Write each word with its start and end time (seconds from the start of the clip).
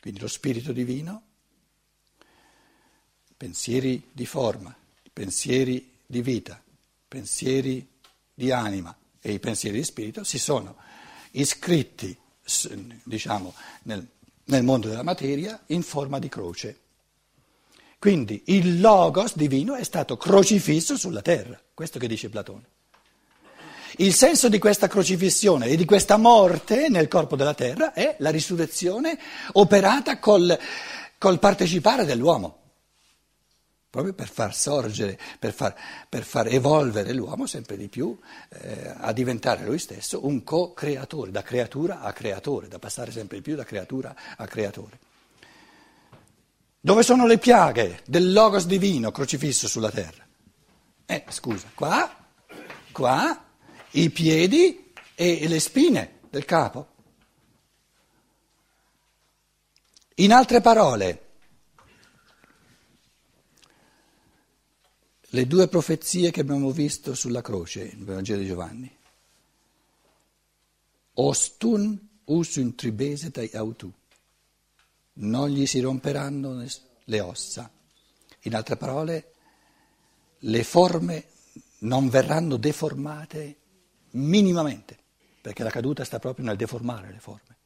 quindi 0.00 0.20
lo 0.20 0.28
spirito 0.28 0.72
divino, 0.72 1.22
pensieri 3.36 4.10
di 4.12 4.26
forma, 4.26 4.74
pensieri 5.12 5.92
di 6.06 6.22
vita, 6.22 6.62
pensieri 7.08 7.86
di 8.32 8.50
anima 8.50 8.96
e 9.20 9.32
i 9.32 9.38
pensieri 9.38 9.78
di 9.78 9.84
spirito 9.84 10.24
si 10.24 10.38
sono 10.38 10.76
iscritti, 11.32 12.16
diciamo, 13.02 13.54
nel, 13.84 14.06
nel 14.44 14.62
mondo 14.62 14.88
della 14.88 15.02
materia 15.02 15.62
in 15.66 15.82
forma 15.82 16.18
di 16.18 16.28
croce. 16.28 16.80
Quindi 17.98 18.42
il 18.46 18.80
logos 18.80 19.36
divino 19.36 19.74
è 19.74 19.82
stato 19.82 20.16
crocifisso 20.16 20.96
sulla 20.96 21.22
terra, 21.22 21.60
questo 21.74 21.98
che 21.98 22.06
dice 22.06 22.28
Platone. 22.28 22.74
Il 23.98 24.12
senso 24.12 24.50
di 24.50 24.58
questa 24.58 24.88
crocifissione 24.88 25.68
e 25.68 25.76
di 25.76 25.86
questa 25.86 26.18
morte 26.18 26.90
nel 26.90 27.08
corpo 27.08 27.34
della 27.34 27.54
terra 27.54 27.94
è 27.94 28.16
la 28.18 28.28
risurrezione 28.28 29.18
operata 29.52 30.18
col, 30.18 30.58
col 31.16 31.38
partecipare 31.38 32.04
dell'uomo, 32.04 32.58
proprio 33.88 34.12
per 34.12 34.28
far 34.28 34.54
sorgere, 34.54 35.18
per 35.38 35.54
far, 35.54 35.74
per 36.10 36.24
far 36.24 36.48
evolvere 36.48 37.14
l'uomo 37.14 37.46
sempre 37.46 37.78
di 37.78 37.88
più 37.88 38.14
eh, 38.50 38.92
a 38.98 39.12
diventare 39.12 39.64
lui 39.64 39.78
stesso 39.78 40.26
un 40.26 40.44
co-creatore, 40.44 41.30
da 41.30 41.40
creatura 41.40 42.02
a 42.02 42.12
creatore, 42.12 42.68
da 42.68 42.78
passare 42.78 43.10
sempre 43.10 43.38
di 43.38 43.42
più 43.42 43.56
da 43.56 43.64
creatura 43.64 44.14
a 44.36 44.46
creatore. 44.46 44.98
Dove 46.78 47.02
sono 47.02 47.26
le 47.26 47.38
piaghe 47.38 48.00
del 48.04 48.34
Logos 48.34 48.66
divino 48.66 49.10
crocifisso 49.10 49.66
sulla 49.66 49.90
terra? 49.90 50.22
Eh, 51.06 51.24
scusa, 51.30 51.70
qua, 51.74 52.14
qua 52.92 53.40
i 53.96 54.10
piedi 54.10 54.92
e 55.14 55.48
le 55.48 55.58
spine 55.58 56.18
del 56.28 56.44
capo. 56.44 56.94
In 60.16 60.32
altre 60.32 60.60
parole, 60.60 61.24
le 65.28 65.46
due 65.46 65.68
profezie 65.68 66.30
che 66.30 66.40
abbiamo 66.40 66.70
visto 66.70 67.14
sulla 67.14 67.40
croce 67.40 67.92
nel 67.94 68.04
Vangelo 68.04 68.40
di 68.40 68.46
Giovanni. 68.46 68.96
Ostun 71.14 72.08
usun 72.24 72.74
tribesetai 72.74 73.50
autu. 73.54 73.90
Non 75.14 75.48
gli 75.48 75.66
si 75.66 75.80
romperanno 75.80 76.66
le 77.04 77.20
ossa. 77.20 77.70
In 78.42 78.54
altre 78.54 78.76
parole, 78.76 79.32
le 80.40 80.64
forme 80.64 81.28
non 81.78 82.10
verranno 82.10 82.58
deformate 82.58 83.56
minimamente, 84.16 84.96
perché 85.40 85.62
la 85.62 85.70
caduta 85.70 86.04
sta 86.04 86.18
proprio 86.18 86.44
nel 86.44 86.56
deformare 86.56 87.10
le 87.10 87.18
forme. 87.18 87.56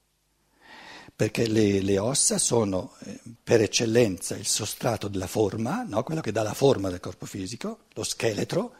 Perché 1.15 1.47
le, 1.47 1.81
le 1.81 1.98
ossa 1.98 2.39
sono 2.39 2.95
eh, 3.05 3.20
per 3.42 3.61
eccellenza 3.61 4.37
il 4.37 4.47
sostrato 4.47 5.09
della 5.09 5.27
forma, 5.27 5.84
no? 5.87 6.03
quello 6.03 6.20
che 6.20 6.33
dà 6.33 6.42
la 6.42 6.55
forma 6.55 6.89
del 6.89 7.01
corpo 7.01 7.27
fisico, 7.27 7.81
lo 7.95 8.03
scheletro. 8.03 8.75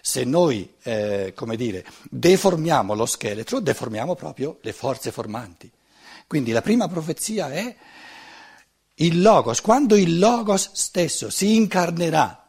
Se 0.00 0.24
noi, 0.24 0.74
eh, 0.82 1.32
come 1.34 1.56
dire, 1.56 1.84
deformiamo 2.10 2.94
lo 2.94 3.06
scheletro, 3.06 3.60
deformiamo 3.60 4.14
proprio 4.14 4.58
le 4.60 4.72
forze 4.72 5.10
formanti. 5.10 5.70
Quindi 6.26 6.52
la 6.52 6.62
prima 6.62 6.88
profezia 6.88 7.50
è 7.50 7.76
il 8.98 9.20
Logos, 9.20 9.60
quando 9.60 9.96
il 9.96 10.18
Logos 10.18 10.70
stesso 10.72 11.28
si 11.28 11.56
incarnerà 11.56 12.43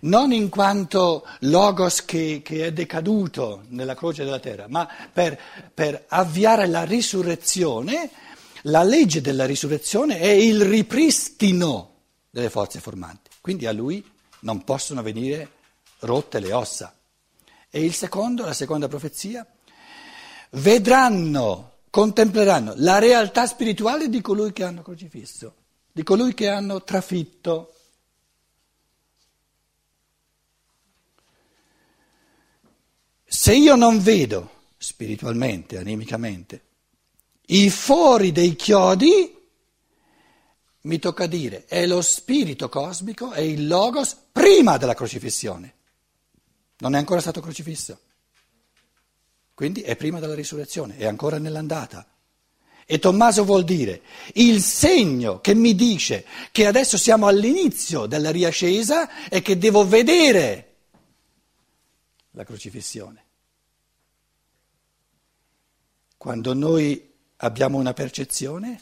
non 0.00 0.32
in 0.32 0.48
quanto 0.48 1.26
logos 1.40 2.04
che, 2.04 2.40
che, 2.44 2.66
è 2.66 2.72
decaduto 2.72 3.64
nella 3.68 3.94
croce 3.94 4.24
della 4.24 4.38
terra, 4.38 4.66
ma 4.68 4.88
per, 5.12 5.38
per 5.72 6.04
avviare 6.08 6.66
la 6.66 6.84
risurrezione, 6.84 8.10
la 8.62 8.82
legge 8.82 9.20
della 9.20 9.46
risurrezione 9.46 10.18
è 10.18 10.28
il 10.28 10.62
ripristino 10.62 11.94
delle 12.30 12.50
forze 12.50 12.80
formanti. 12.80 13.30
Quindi 13.40 13.66
a 13.66 13.72
lui 13.72 14.04
non 14.40 14.64
possono 14.64 15.02
venire 15.02 15.50
rotte 16.00 16.38
le 16.40 16.52
ossa. 16.52 16.94
E 17.70 17.84
il 17.84 17.94
secondo, 17.94 18.44
la 18.44 18.52
seconda 18.52 18.88
profezia, 18.88 19.46
vedranno, 20.50 21.72
contempleranno 21.90 22.74
la 22.76 22.98
realtà 22.98 23.46
spirituale 23.46 24.08
di 24.08 24.20
colui 24.20 24.52
che 24.52 24.64
hanno 24.64 24.82
crocifisso, 24.82 25.54
di 25.92 26.02
colui 26.02 26.34
che 26.34 26.48
hanno 26.48 26.82
trafitto. 26.82 27.74
Se 33.48 33.54
io 33.54 33.76
non 33.76 34.02
vedo 34.02 34.66
spiritualmente, 34.76 35.78
animicamente, 35.78 36.60
i 37.46 37.70
fori 37.70 38.30
dei 38.30 38.54
chiodi, 38.54 39.34
mi 40.82 40.98
tocca 40.98 41.26
dire, 41.26 41.64
è 41.64 41.86
lo 41.86 42.02
spirito 42.02 42.68
cosmico, 42.68 43.30
è 43.30 43.40
il 43.40 43.66
logos 43.66 44.14
prima 44.30 44.76
della 44.76 44.92
crocifissione. 44.92 45.74
Non 46.80 46.94
è 46.94 46.98
ancora 46.98 47.22
stato 47.22 47.40
crocifisso. 47.40 47.98
Quindi 49.54 49.80
è 49.80 49.96
prima 49.96 50.20
della 50.20 50.34
risurrezione, 50.34 50.98
è 50.98 51.06
ancora 51.06 51.38
nell'andata. 51.38 52.06
E 52.84 52.98
Tommaso 52.98 53.46
vuol 53.46 53.64
dire 53.64 54.02
il 54.34 54.60
segno 54.60 55.40
che 55.40 55.54
mi 55.54 55.74
dice 55.74 56.26
che 56.52 56.66
adesso 56.66 56.98
siamo 56.98 57.26
all'inizio 57.26 58.04
della 58.04 58.30
riascesa 58.30 59.26
e 59.30 59.40
che 59.40 59.56
devo 59.56 59.88
vedere 59.88 60.74
la 62.32 62.44
crocifissione. 62.44 63.22
Quando 66.18 66.52
noi 66.52 67.14
abbiamo 67.36 67.78
una 67.78 67.94
percezione, 67.94 68.80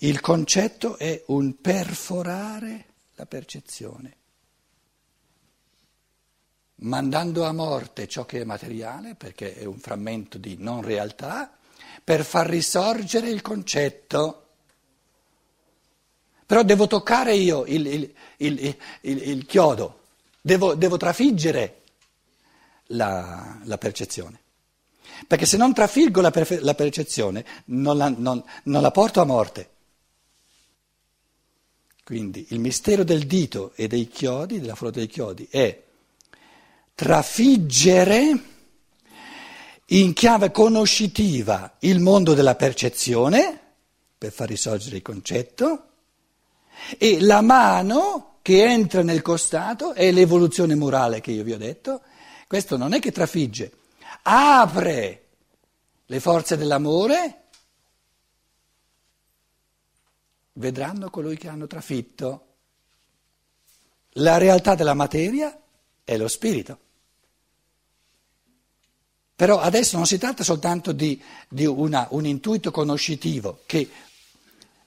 il 0.00 0.20
concetto 0.20 0.98
è 0.98 1.24
un 1.28 1.58
perforare 1.62 2.84
la 3.14 3.24
percezione, 3.24 4.16
mandando 6.74 7.44
a 7.44 7.52
morte 7.52 8.06
ciò 8.06 8.26
che 8.26 8.42
è 8.42 8.44
materiale, 8.44 9.14
perché 9.14 9.54
è 9.54 9.64
un 9.64 9.78
frammento 9.78 10.36
di 10.36 10.56
non 10.58 10.82
realtà, 10.82 11.56
per 12.04 12.22
far 12.22 12.46
risorgere 12.50 13.30
il 13.30 13.40
concetto. 13.40 14.48
Però 16.44 16.62
devo 16.64 16.86
toccare 16.86 17.34
io 17.34 17.64
il, 17.64 17.86
il, 17.86 18.14
il, 18.36 18.76
il 19.00 19.46
chiodo. 19.46 20.00
Devo, 20.38 20.74
devo 20.74 20.98
trafiggere 20.98 21.81
la, 22.92 23.58
la, 23.64 23.78
percezione. 23.78 24.40
Perché 25.26 25.46
se 25.46 25.56
non 25.56 25.74
trafiggo 25.74 26.20
la, 26.20 26.32
la 26.60 26.74
percezione 26.74 27.44
non 27.66 27.96
la, 27.96 28.08
non, 28.08 28.42
non 28.64 28.82
la 28.82 28.90
porto 28.90 29.20
a 29.20 29.24
morte. 29.24 29.70
Quindi 32.04 32.46
il 32.50 32.58
mistero 32.58 33.04
del 33.04 33.26
dito 33.26 33.72
e 33.74 33.86
dei 33.86 34.08
chiodi, 34.08 34.60
della 34.60 34.74
fruta 34.74 34.98
dei 34.98 35.06
chiodi, 35.06 35.46
è 35.50 35.82
trafiggere 36.94 38.50
in 39.86 40.12
chiave 40.12 40.50
conoscitiva 40.50 41.76
il 41.80 42.00
mondo 42.00 42.34
della 42.34 42.54
percezione 42.54 43.58
per 44.18 44.32
far 44.32 44.48
risorgere 44.48 44.96
il 44.96 45.02
concetto 45.02 45.86
e 46.98 47.20
la 47.20 47.40
mano 47.40 48.38
che 48.42 48.64
entra 48.64 49.02
nel 49.02 49.22
costato 49.22 49.94
è 49.94 50.10
l'evoluzione 50.10 50.74
morale 50.74 51.20
che 51.20 51.30
io 51.30 51.44
vi 51.44 51.52
ho 51.52 51.58
detto. 51.58 52.02
Questo 52.52 52.76
non 52.76 52.92
è 52.92 53.00
che 53.00 53.12
trafigge, 53.12 53.72
apre 54.24 55.28
le 56.04 56.20
forze 56.20 56.58
dell'amore, 56.58 57.44
vedranno 60.52 61.08
colui 61.08 61.38
che 61.38 61.48
hanno 61.48 61.66
trafitto. 61.66 62.46
La 64.16 64.36
realtà 64.36 64.74
della 64.74 64.92
materia 64.92 65.58
è 66.04 66.14
lo 66.18 66.28
spirito. 66.28 66.78
Però 69.34 69.58
adesso 69.58 69.96
non 69.96 70.04
si 70.04 70.18
tratta 70.18 70.44
soltanto 70.44 70.92
di, 70.92 71.18
di 71.48 71.64
una, 71.64 72.06
un 72.10 72.26
intuito 72.26 72.70
conoscitivo 72.70 73.62
che 73.64 73.88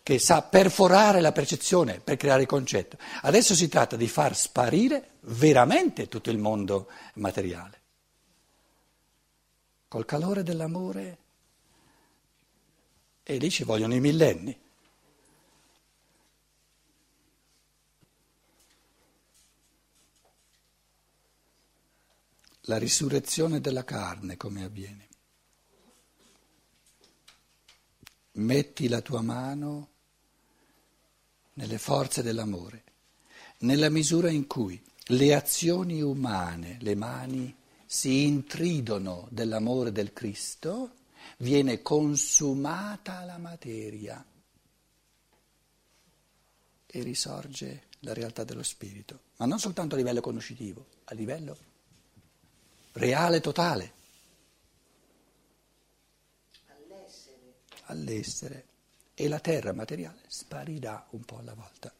che 0.06 0.20
sa 0.20 0.44
perforare 0.44 1.20
la 1.20 1.32
percezione 1.32 2.00
per 2.00 2.16
creare 2.16 2.42
il 2.44 2.48
concetto. 2.48 2.96
Adesso 3.24 3.56
si 3.56 3.68
tratta 3.68 3.96
di 3.96 4.08
far 4.08 4.36
sparire 4.36 5.14
veramente 5.22 6.08
tutto 6.08 6.30
il 6.30 6.38
mondo 6.38 6.88
materiale. 7.16 7.82
Col 9.88 10.06
calore 10.06 10.44
dell'amore, 10.44 11.18
e 13.24 13.38
lì 13.38 13.50
ci 13.50 13.64
vogliono 13.64 13.96
i 13.96 14.00
millenni. 14.00 14.56
La 22.66 22.78
risurrezione 22.78 23.60
della 23.60 23.84
carne 23.84 24.38
come 24.38 24.64
avviene? 24.64 25.08
Metti 28.34 28.88
la 28.88 29.02
tua 29.02 29.22
mano 29.24 29.94
nelle 31.56 31.78
forze 31.78 32.22
dell'amore, 32.22 32.84
nella 33.60 33.90
misura 33.90 34.30
in 34.30 34.48
cui 34.48 34.82
le 35.10 35.34
azioni 35.34 36.02
umane, 36.02 36.78
le 36.82 36.96
mani, 36.96 37.56
si 37.86 38.24
intridono 38.24 39.28
dell'amore 39.30 39.92
del 39.92 40.12
Cristo 40.12 40.96
viene 41.38 41.82
consumata 41.82 43.24
la 43.24 43.38
materia 43.38 44.26
e 46.88 47.04
risorge 47.04 47.84
la 48.00 48.14
realtà 48.14 48.44
dello 48.44 48.64
spirito, 48.64 49.20
ma 49.38 49.46
non 49.46 49.60
soltanto 49.60 49.96
a 49.96 49.98
livello 49.98 50.22
conoscitivo, 50.22 50.86
a 51.06 51.14
livello 51.14 51.58
reale, 52.94 53.40
totale. 53.42 53.94
All'essere. 56.68 57.56
All'essere. 57.84 58.66
E 59.16 59.28
la 59.30 59.40
terra 59.40 59.72
materiale 59.72 60.20
sparirà 60.28 61.08
un 61.12 61.24
po' 61.24 61.38
alla 61.38 61.54
volta. 61.54 61.92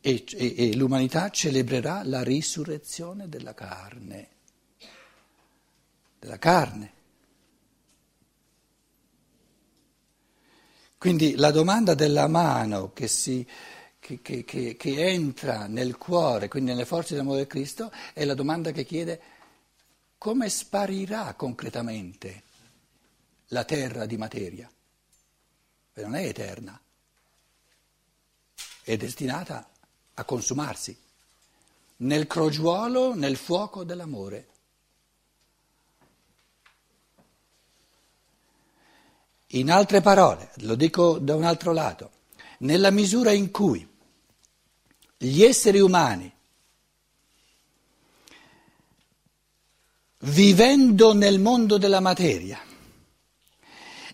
E, 0.00 0.24
e, 0.32 0.54
e 0.56 0.76
l'umanità 0.76 1.28
celebrerà 1.30 2.02
la 2.04 2.22
risurrezione 2.22 3.28
della 3.28 3.52
carne. 3.52 4.28
Della 6.18 6.38
carne. 6.38 6.98
Quindi 10.96 11.34
la 11.36 11.50
domanda 11.50 11.94
della 11.94 12.28
mano 12.28 12.92
che, 12.92 13.08
si, 13.08 13.46
che, 13.98 14.20
che, 14.20 14.44
che, 14.44 15.08
entra 15.08 15.66
nel 15.66 15.96
cuore, 15.96 16.48
quindi 16.48 16.72
nelle 16.72 16.84
forze 16.84 17.14
dell'amore 17.14 17.40
di 17.40 17.46
Cristo, 17.46 17.90
è 18.12 18.24
la 18.26 18.34
domanda 18.34 18.70
che 18.70 18.84
chiede 18.84 19.20
come 20.18 20.50
sparirà 20.50 21.32
concretamente 21.32 22.42
la 23.48 23.64
terra 23.64 24.04
di 24.04 24.18
materia. 24.18 24.70
Perché 25.92 26.08
non 26.08 26.18
è 26.18 26.26
eterna, 26.26 26.80
è 28.82 28.96
destinata 28.96 29.68
a 30.14 30.24
consumarsi 30.24 30.96
nel 31.98 32.26
crogiuolo, 32.26 33.14
nel 33.14 33.36
fuoco 33.36 33.84
dell'amore. 33.84 34.48
In 39.48 39.70
altre 39.70 40.00
parole, 40.00 40.52
lo 40.58 40.76
dico 40.76 41.18
da 41.18 41.34
un 41.34 41.44
altro 41.44 41.72
lato, 41.72 42.10
nella 42.58 42.90
misura 42.90 43.32
in 43.32 43.50
cui 43.50 43.86
gli 45.16 45.42
esseri 45.42 45.80
umani, 45.80 46.32
vivendo 50.18 51.12
nel 51.14 51.40
mondo 51.40 51.78
della 51.78 52.00
materia, 52.00 52.62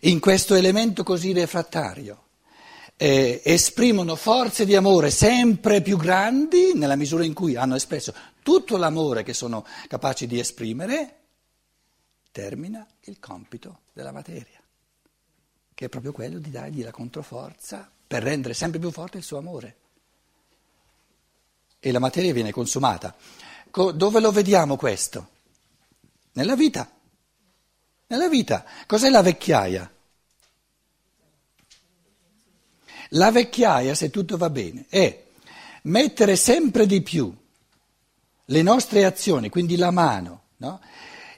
in 0.01 0.21
questo 0.21 0.55
elemento 0.55 1.03
così 1.03 1.33
refrattario, 1.33 2.25
eh, 2.97 3.41
esprimono 3.45 4.17
forze 4.17 4.65
di 4.65 4.75
amore 4.75 5.11
sempre 5.11 5.83
più 5.83 5.97
grandi 5.97 6.73
nella 6.75 6.97
misura 6.97 7.25
in 7.25 7.35
cui 7.35 7.57
hanno 7.57 7.75
espresso 7.75 8.15
tutto 8.43 8.77
l'amore 8.77 9.23
che 9.23 9.35
sono 9.35 9.67
capaci 9.89 10.27
di 10.27 10.39
esprimere, 10.39 11.17
termina 12.31 12.87
il 13.03 13.19
compito 13.19 13.81
della 13.93 14.13
materia 14.13 14.61
che 15.77 15.85
è 15.85 15.89
proprio 15.91 16.13
quello 16.13 16.39
di 16.39 16.51
dargli 16.51 16.83
la 16.83 16.91
controforza 16.91 17.87
per 18.07 18.23
rendere 18.23 18.55
sempre 18.55 18.79
più 18.79 18.91
forte 18.91 19.19
il 19.19 19.23
suo 19.23 19.37
amore. 19.37 19.77
E 21.79 21.93
la 21.93 21.99
materia 21.99 22.33
viene 22.33 22.51
consumata. 22.51 23.15
Co- 23.71 23.93
dove 23.93 24.21
lo 24.21 24.33
vediamo 24.33 24.77
questo? 24.77 25.29
Nella 26.33 26.57
vita. 26.57 26.91
Nella 28.09 28.29
vita. 28.29 28.65
Cos'è 28.87 29.11
la 29.11 29.23
vecchiaia? 29.23 29.91
La 33.11 33.31
vecchiaia, 33.31 33.95
se 33.95 34.11
tutto 34.11 34.37
va 34.37 34.51
bene, 34.51 34.87
è 34.89 35.25
mettere 35.83 36.37
sempre 36.37 36.87
di 36.87 37.03
più 37.03 37.35
le 38.47 38.63
nostre 38.63 39.05
azioni, 39.05 39.49
quindi 39.49 39.77
la 39.77 39.91
mano, 39.91 40.43
no? 40.59 40.81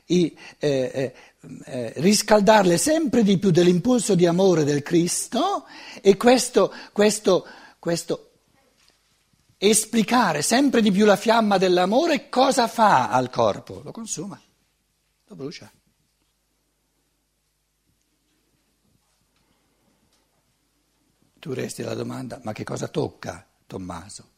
I, 0.06 0.37
eh, 0.59 0.91
eh, 0.94 1.15
eh, 1.65 1.93
riscaldarle 1.97 2.79
sempre 2.79 3.23
di 3.23 3.38
più 3.38 3.50
dell'impulso 3.50 4.15
di 4.15 4.26
amore 4.26 4.65
del 4.65 4.82
Cristo 4.82 5.67
e 6.00 6.17
questo, 6.17 6.73
questo, 6.93 7.47
questo 7.79 8.31
esplicare 9.59 10.41
sempre 10.41 10.81
di 10.81 10.91
più 10.91 11.05
la 11.05 11.17
fiamma 11.17 11.59
dell'amore 11.59 12.29
cosa 12.29 12.67
fa 12.69 13.11
al 13.11 13.29
corpo? 13.29 13.82
Lo 13.82 13.93
consuma, 13.93 14.41
lo 15.26 15.35
brucia. 15.35 15.70
Tu 21.38 21.52
resti 21.52 21.82
alla 21.82 21.94
domanda, 21.94 22.40
ma 22.43 22.52
che 22.52 22.64
cosa 22.64 22.88
tocca 22.88 23.46
Tommaso? 23.67 24.31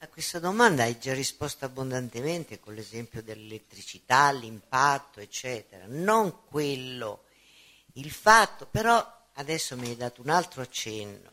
A 0.00 0.08
questa 0.08 0.38
domanda 0.38 0.82
hai 0.82 0.98
già 0.98 1.14
risposto 1.14 1.64
abbondantemente 1.64 2.60
con 2.60 2.74
l'esempio 2.74 3.22
dell'elettricità, 3.22 4.30
l'impatto, 4.30 5.20
eccetera. 5.20 5.84
Non 5.86 6.44
quello, 6.48 7.24
il 7.94 8.10
fatto, 8.10 8.66
però 8.66 9.04
adesso 9.34 9.76
mi 9.76 9.88
hai 9.88 9.96
dato 9.96 10.22
un 10.22 10.28
altro 10.28 10.60
accenno. 10.60 11.30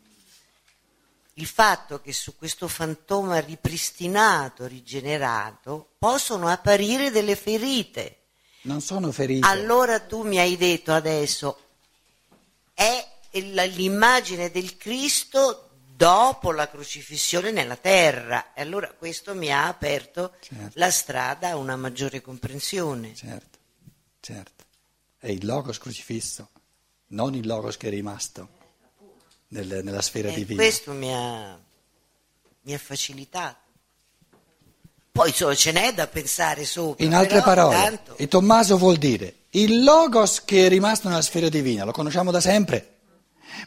Il 1.36 1.48
fatto 1.48 2.00
che 2.00 2.14
su 2.14 2.38
questo 2.38 2.68
fantoma 2.68 3.40
ripristinato, 3.40 4.68
rigenerato, 4.68 5.94
possono 5.98 6.48
apparire 6.48 7.10
delle 7.10 7.36
ferite. 7.36 8.20
Non 8.62 8.82
sono 8.82 9.12
ferite. 9.12 9.48
Allora 9.48 10.00
tu 10.00 10.24
mi 10.24 10.38
hai 10.38 10.56
detto 10.58 10.94
adesso, 10.94 11.60
è 12.74 13.13
l'immagine 13.42 14.52
del 14.52 14.78
Cristo 14.78 15.70
dopo 15.96 16.52
la 16.52 16.70
crocifissione 16.70 17.52
nella 17.52 17.76
terra. 17.76 18.54
E 18.54 18.62
allora 18.62 18.92
questo 18.92 19.36
mi 19.36 19.52
ha 19.52 19.68
aperto 19.68 20.34
certo. 20.40 20.72
la 20.74 20.92
strada 20.92 21.50
a 21.50 21.56
una 21.58 21.76
maggiore 21.76 22.22
comprensione. 22.22 23.16
Certo, 23.16 23.58
certo. 24.20 24.64
È 25.18 25.30
il 25.30 25.46
logos 25.46 25.78
crocifisso, 25.78 26.50
non 27.08 27.34
il 27.36 27.48
logos 27.48 27.78
che 27.78 27.88
è 27.88 27.90
rimasto 27.90 28.50
nel, 29.50 29.82
nella 29.84 30.02
sfera 30.02 30.30
e 30.30 30.34
divina. 30.34 30.62
Questo 30.62 30.92
mi 30.92 31.14
ha, 31.14 31.58
mi 32.62 32.74
ha 32.74 32.78
facilitato. 32.78 33.62
Poi 35.12 35.32
so, 35.32 35.56
ce 35.56 35.72
n'è 35.72 35.94
da 35.94 36.08
pensare 36.08 36.66
sopra. 36.66 37.06
In 37.06 37.14
altre 37.14 37.42
parole, 37.42 37.76
tanto... 37.76 38.18
e 38.18 38.28
Tommaso 38.28 38.78
vuol 38.78 38.98
dire 38.98 39.36
il 39.52 39.84
logos 39.84 40.44
che 40.44 40.66
è 40.66 40.70
rimasto 40.70 41.08
nella 41.08 41.22
sfera 41.22 41.50
divina, 41.50 41.84
lo 41.86 41.92
conosciamo 41.92 42.32
da 42.32 42.40
sempre. 42.40 42.93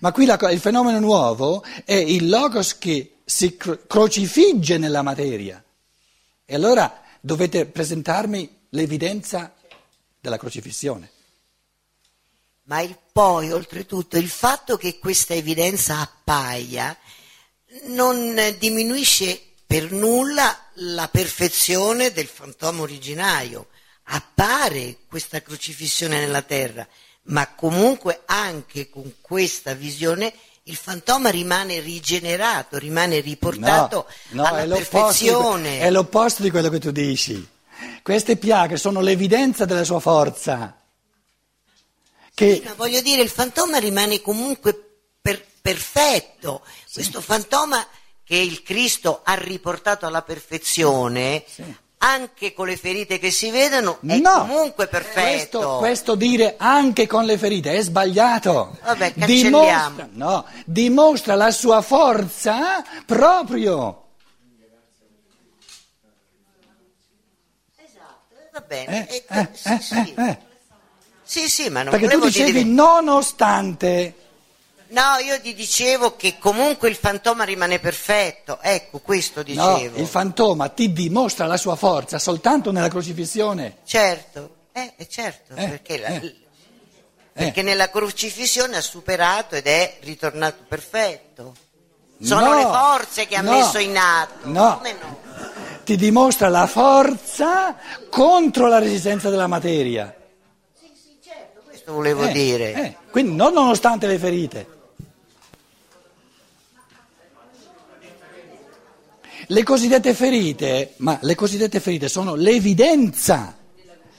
Ma 0.00 0.12
qui 0.12 0.25
la, 0.27 0.38
il 0.50 0.61
fenomeno 0.61 0.99
nuovo 0.99 1.65
è 1.85 1.94
il 1.94 2.29
logos 2.29 2.79
che 2.79 3.19
si 3.25 3.56
crocifigge 3.56 4.79
nella 4.79 5.03
materia. 5.03 5.62
E 6.44 6.55
allora 6.55 7.03
dovete 7.21 7.67
presentarmi 7.67 8.67
l'evidenza 8.71 9.55
della 10.21 10.38
crocifissione. 10.38 11.11
Ma 12.64 12.81
il 12.81 12.99
poi, 13.12 13.52
oltretutto, 13.52 14.16
il 14.16 14.28
fatto 14.28 14.76
che 14.76 14.99
questa 14.99 15.35
evidenza 15.35 16.00
appaia 16.00 16.97
non 17.85 18.35
diminuisce 18.59 19.40
per 19.66 19.90
nulla 19.93 20.57
la 20.75 21.09
perfezione 21.09 22.12
del 22.12 22.26
fantoma 22.26 22.83
originario. 22.83 23.69
Appare 24.05 24.99
questa 25.09 25.43
crocifissione 25.43 26.21
nella 26.21 26.43
terra, 26.43 26.87
ma 27.26 27.49
comunque 27.54 28.23
anche 28.26 28.88
con 28.90 29.14
questa 29.21 29.75
visione 29.75 30.33
il 30.64 30.76
fantoma 30.76 31.30
rimane 31.30 31.80
rigenerato, 31.80 32.78
rimane 32.78 33.21
riportato 33.21 34.06
no, 34.30 34.42
no, 34.42 34.49
alla 34.49 34.62
è 34.62 34.66
perfezione. 34.66 35.71
Di, 35.71 35.78
è 35.78 35.90
l'opposto 35.90 36.42
di 36.42 36.50
quello 36.50 36.68
che 36.68 36.80
tu 36.80 36.90
dici. 36.90 37.47
Queste 38.02 38.37
piaghe 38.37 38.76
sono 38.76 39.00
l'evidenza 39.00 39.64
della 39.64 39.85
sua 39.85 40.00
forza. 40.00 40.76
Che... 42.35 42.54
Sì, 42.54 42.62
ma 42.64 42.75
voglio 42.75 43.00
dire, 43.00 43.23
il 43.23 43.28
fantoma 43.28 43.78
rimane 43.78 44.21
comunque 44.21 44.75
per, 45.21 45.45
perfetto. 45.61 46.62
Sì. 46.85 46.95
Questo 46.95 47.21
fantoma 47.21 47.87
che 48.25 48.37
il 48.37 48.62
Cristo 48.62 49.21
ha 49.25 49.35
riportato 49.35 50.04
alla 50.04 50.23
perfezione 50.23 51.45
sì 51.47 51.85
anche 51.99 52.53
con 52.53 52.67
le 52.67 52.76
ferite 52.76 53.19
che 53.19 53.31
si 53.31 53.50
vedono 53.50 53.99
è 54.07 54.17
no, 54.19 54.47
comunque 54.47 54.87
perfetto. 54.87 55.59
Questo, 55.59 55.76
questo, 55.79 56.15
dire 56.15 56.55
anche 56.59 57.07
con 57.07 57.25
le 57.25 57.38
ferite 57.38 57.75
è 57.75 57.83
sbagliato. 57.83 58.76
Vabbè, 58.83 59.12
dimostra, 59.15 60.09
no, 60.12 60.45
dimostra 60.65 61.35
la 61.35 61.50
sua 61.50 61.81
forza 61.81 62.85
proprio. 63.05 64.05
Esatto, 67.76 68.35
va 68.53 68.61
bene. 68.61 69.09
Eh, 69.09 69.25
eh, 69.29 69.49
sì, 69.53 69.73
eh, 69.73 69.81
sì. 69.81 70.15
Eh, 70.17 70.29
eh. 70.29 70.38
sì, 71.23 71.49
sì, 71.49 71.69
ma 71.71 71.83
non 71.83 71.93
Perché 71.93 72.09
tu 72.09 72.25
dicevi 72.25 72.53
dire... 72.53 72.65
nonostante. 72.65 74.15
No, 74.88 75.16
io 75.25 75.40
ti 75.40 75.52
dicevo 75.52 76.14
che 76.14 76.38
comunque 76.38 76.88
il 76.88 76.95
fantoma 76.95 77.43
rimane 77.45 77.81
perfetto, 77.81 78.59
ecco 78.61 79.00
questo 79.00 79.43
dicevo. 79.43 79.97
No, 79.97 80.00
il 80.02 80.07
fantoma 80.07 80.69
ti 80.69 80.93
dimostra 80.93 81.47
la 81.47 81.57
sua 81.57 81.75
forza 81.75 82.19
soltanto 82.21 82.71
nella 82.71 82.88
crocifissione. 82.88 83.78
Certo, 83.85 84.55
eh, 84.73 84.95
certo, 85.09 85.55
eh, 85.57 85.66
perché, 85.69 85.99
la, 85.99 86.07
eh, 86.09 86.37
perché 87.33 87.62
nella 87.62 87.90
crocifissione 87.90 88.76
ha 88.76 88.81
superato 88.81 89.57
ed 89.57 89.66
è 89.66 89.97
ritornato 90.02 90.62
perfetto. 90.69 91.55
Sono 92.23 92.47
no, 92.47 92.55
le 92.57 92.62
forze 92.62 93.26
che 93.26 93.37
ha 93.37 93.43
no, 93.43 93.50
messo 93.50 93.78
in 93.78 93.97
atto. 93.97 94.49
No. 94.49 94.81
no. 94.83 95.19
Ti 95.85 95.97
dimostra 95.97 96.49
la 96.49 96.66
forza 96.66 97.76
contro 98.09 98.69
la 98.69 98.78
resistenza 98.78 99.31
della 99.31 99.47
materia. 99.49 100.14
Questo 101.66 101.93
volevo 101.93 102.25
Eh, 102.25 102.33
dire. 102.33 102.73
eh, 102.73 102.97
quindi 103.11 103.35
non 103.35 103.52
nonostante 103.52 104.07
le 104.07 104.19
ferite. 104.19 104.75
Le 109.49 109.62
cosiddette 109.62 110.12
ferite, 110.12 110.95
ma 110.99 111.19
le 111.23 111.35
cosiddette 111.37 111.79
ferite 111.79 112.09
sono 112.09 112.35
l'evidenza 112.35 113.57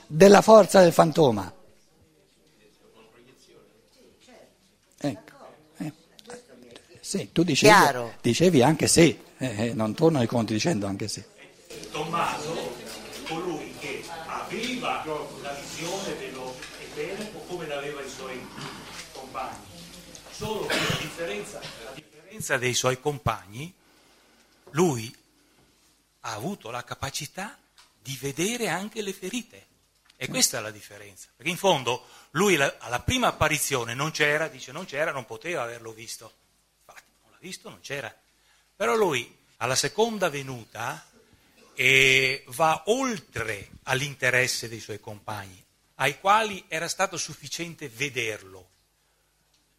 della 0.08 0.42
forza 0.42 0.82
del 0.82 0.94
fantoma. 0.94 1.54
Ecco. 5.00 5.34
eh. 5.78 5.94
Sì, 7.02 7.30
tu 7.34 7.44
dicevi, 7.44 7.74
dicevi 8.22 8.62
anche 8.62 8.88
sì, 8.88 9.20
eh, 9.38 9.68
eh, 9.68 9.74
non 9.74 9.94
torno 9.94 10.20
ai 10.20 10.28
conti 10.28 10.54
dicendo 10.54 10.88
anche 10.88 11.10
sì. 11.10 11.22
Tommaso, 11.92 12.74
colui 13.28 13.74
che 13.80 14.04
aveva 14.26 15.04
la 15.42 15.54
visione 15.60 16.18
dello 16.18 16.56
eterno 16.80 17.40
come 17.48 17.68
l'aveva 17.68 18.02
i 18.02 18.10
suoi 18.10 18.48
compagni. 19.12 19.66
Solo 20.32 20.66
che 20.68 20.74
a 20.74 20.98
differenza, 21.02 21.60
a 21.60 21.94
differenza 21.94 22.58
dei 22.58 22.74
suoi 22.74 23.00
compagni, 23.00 23.74
lui 24.72 25.16
ha 26.22 26.34
avuto 26.34 26.70
la 26.72 26.84
capacità 26.84 27.58
di 28.02 28.18
vedere 28.20 28.68
anche 28.70 29.02
le 29.02 29.14
ferite. 29.14 29.66
E 30.16 30.28
questa 30.28 30.58
è 30.58 30.62
la 30.62 30.72
differenza. 30.72 31.28
Perché 31.36 31.52
in 31.52 31.58
fondo 31.58 32.08
lui 32.32 32.56
la- 32.56 32.76
alla 32.80 33.00
prima 33.02 33.28
apparizione 33.28 33.94
non 33.94 34.12
c'era, 34.12 34.48
dice 34.48 34.72
non 34.72 34.86
c'era, 34.86 35.12
non 35.12 35.26
poteva 35.26 35.64
averlo 35.64 35.92
visto. 35.92 36.34
Infatti 36.80 37.04
non 37.22 37.32
l'ha 37.32 37.38
visto, 37.40 37.70
non 37.70 37.80
c'era. 37.82 38.14
Però 38.76 38.96
lui 38.96 39.36
alla 39.58 39.76
seconda 39.76 40.30
venuta 40.30 41.06
e 41.76 42.44
va 42.48 42.84
oltre 42.88 43.70
all'interesse 43.84 44.68
dei 44.68 44.80
suoi 44.80 45.00
compagni, 45.00 45.64
ai 45.96 46.20
quali 46.20 46.66
era 46.68 46.88
stato 46.88 47.18
sufficiente 47.18 47.88
vederlo. 47.88 48.70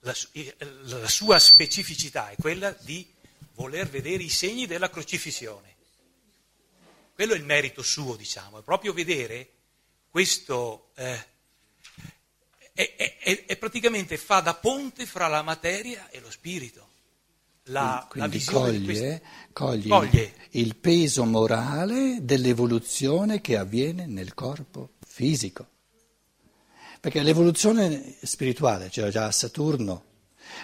La, 0.01 0.15
eh, 0.33 0.57
la 0.83 1.09
sua 1.09 1.41
specificità 1.41 2.31
è 2.31 2.37
quella 2.37 2.71
di 2.71 3.13
voler 3.59 3.89
vedere 3.89 4.23
i 4.23 4.29
segni 4.29 4.67
della 4.67 4.89
crocifissione. 4.89 5.75
Quello 7.13 7.35
è 7.35 7.37
il 7.37 7.45
merito 7.45 7.83
suo, 7.83 8.15
diciamo, 8.15 8.61
è 8.61 8.63
proprio 8.63 8.93
vedere 8.93 9.51
questo... 10.09 10.91
eh, 10.95 11.27
è, 12.73 12.95
è- 13.19 13.45
è- 13.47 13.57
praticamente 13.57 14.17
fa 14.17 14.39
da 14.39 14.55
ponte 14.55 15.05
fra 15.07 15.27
la 15.27 15.43
materia 15.43 16.09
e 16.11 16.21
lo 16.21 16.31
spirito. 16.31 16.87
La, 17.65 17.81
la 17.83 18.07
Quindi 18.09 18.39
di 18.39 18.45
coglie, 18.45 19.23
coglie 19.53 19.89
Coglie. 19.89 20.35
il, 20.51 20.77
peso 20.77 21.25
morale 21.25 22.19
dell'evoluzione 22.23 23.41
che 23.41 23.57
avviene 23.59 24.07
nel 24.07 24.33
corpo 24.35 24.93
fisico. 25.05 25.67
Perché 27.01 27.23
l'evoluzione 27.23 28.15
spirituale 28.23 28.89
c'era 28.89 29.11
già 29.11 29.27
a 29.27 29.33
Saturno, 29.33 30.05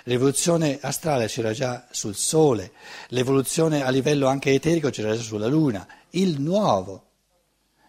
l'evoluzione 0.05 0.79
astrale 0.81 1.27
c'era 1.27 1.53
già 1.53 1.87
sul 1.91 2.15
Sole, 2.15 2.73
l'evoluzione 3.09 3.83
a 3.83 3.91
livello 3.91 4.27
anche 4.27 4.53
eterico 4.53 4.91
c'era 4.91 5.15
già 5.15 5.23
sulla 5.23 5.47
Luna. 5.47 5.87
Il 6.11 6.41
nuovo 6.41 7.05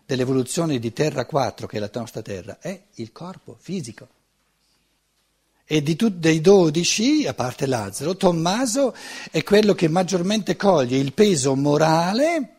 dell'evoluzione 0.06 0.80
di 0.80 0.94
Terra 0.94 1.25
4, 1.25 1.68
che 1.68 1.78
è 1.78 1.80
la 1.80 1.90
nostra 1.94 2.22
Terra, 2.22 2.58
è 2.60 2.80
il 2.96 3.12
corpo 3.12 3.58
fisico. 3.60 4.08
E 5.66 5.82
di 5.82 5.96
tutti 5.96 6.20
dei 6.20 6.42
dodici, 6.42 7.25
a 7.25 7.34
parte 7.34 7.66
Lazzaro, 7.66 8.16
Tommaso 8.16 8.96
è 9.32 9.42
quello 9.42 9.74
che 9.74 9.88
maggiormente 9.88 10.56
coglie 10.56 10.98
il 10.98 11.14
peso 11.14 11.56
morale 11.56 12.56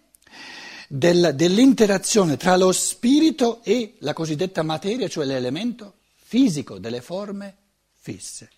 del- 0.89 1.33
dell'interazione 1.35 2.37
tra 2.37 2.57
lo 2.57 2.73
spirito 2.73 3.63
e 3.63 3.95
la 4.01 4.13
cosiddetta 4.13 4.65
materia, 4.65 5.09
cioè 5.09 5.25
l'elemento 5.25 5.95
fisico 6.17 6.79
delle 6.79 7.01
forme 7.01 7.57
fisse. 7.95 8.51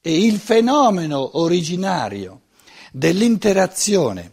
E 0.00 0.24
il 0.24 0.38
fenomeno 0.38 1.38
originario 1.38 2.42
dell'interazione 2.92 4.32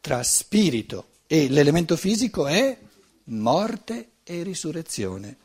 tra 0.00 0.22
spirito 0.22 1.06
e 1.26 1.48
l'elemento 1.48 1.96
fisico 1.96 2.46
è 2.46 2.78
morte 3.24 4.10
e 4.24 4.42
risurrezione. 4.42 5.36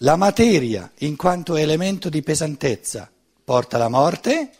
La 0.00 0.16
materia, 0.16 0.90
in 0.98 1.16
quanto 1.16 1.56
elemento 1.56 2.08
di 2.08 2.22
pesantezza, 2.22 3.10
porta 3.44 3.76
alla 3.76 3.88
morte, 3.88 4.52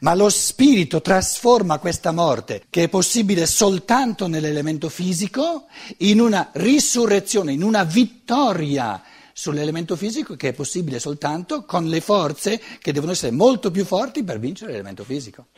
ma 0.00 0.14
lo 0.14 0.28
spirito 0.28 1.00
trasforma 1.00 1.78
questa 1.78 2.12
morte, 2.12 2.64
che 2.70 2.84
è 2.84 2.88
possibile 2.88 3.46
soltanto 3.46 4.26
nell'elemento 4.26 4.88
fisico, 4.88 5.66
in 5.98 6.20
una 6.20 6.50
risurrezione, 6.52 7.52
in 7.52 7.62
una 7.62 7.82
vittoria 7.82 9.02
sull'elemento 9.38 9.96
fisico 9.96 10.34
che 10.34 10.48
è 10.48 10.52
possibile 10.54 10.98
soltanto 10.98 11.66
con 11.66 11.86
le 11.88 12.00
forze 12.00 12.58
che 12.78 12.90
devono 12.90 13.12
essere 13.12 13.32
molto 13.32 13.70
più 13.70 13.84
forti 13.84 14.24
per 14.24 14.38
vincere 14.38 14.70
l'elemento 14.70 15.04
fisico. 15.04 15.48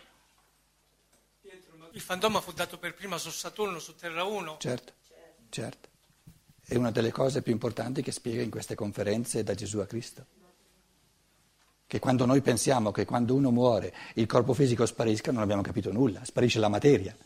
Il 1.92 2.00
fantoma 2.00 2.40
fu 2.40 2.50
dato 2.50 2.76
per 2.78 2.94
prima 2.94 3.18
su 3.18 3.30
Saturno, 3.30 3.78
su 3.78 3.94
Terra 3.94 4.24
1. 4.24 4.56
Certo, 4.58 4.92
certo. 5.48 5.88
È 6.60 6.74
una 6.74 6.90
delle 6.90 7.12
cose 7.12 7.40
più 7.40 7.52
importanti 7.52 8.02
che 8.02 8.10
spiega 8.10 8.42
in 8.42 8.50
queste 8.50 8.74
conferenze 8.74 9.44
da 9.44 9.54
Gesù 9.54 9.78
a 9.78 9.86
Cristo. 9.86 10.26
Che 11.86 11.98
quando 12.00 12.26
noi 12.26 12.40
pensiamo 12.40 12.90
che 12.90 13.04
quando 13.04 13.36
uno 13.36 13.52
muore 13.52 13.94
il 14.14 14.26
corpo 14.26 14.54
fisico 14.54 14.86
sparisca, 14.86 15.30
non 15.30 15.42
abbiamo 15.42 15.62
capito 15.62 15.92
nulla, 15.92 16.24
sparisce 16.24 16.58
la 16.58 16.68
materia. 16.68 17.16